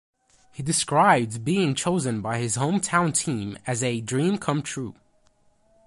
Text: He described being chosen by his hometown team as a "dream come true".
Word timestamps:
He 0.51 0.63
described 0.63 1.45
being 1.45 1.75
chosen 1.75 2.21
by 2.23 2.39
his 2.39 2.57
hometown 2.57 3.13
team 3.13 3.59
as 3.67 3.83
a 3.83 4.01
"dream 4.01 4.39
come 4.39 4.63
true". 4.63 4.95